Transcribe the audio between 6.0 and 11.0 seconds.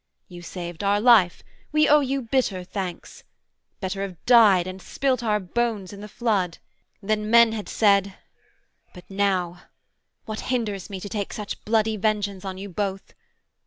the flood Then men had said but now What hinders me